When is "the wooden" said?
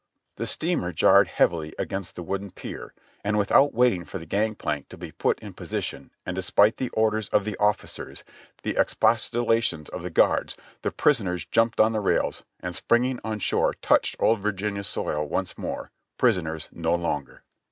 2.15-2.49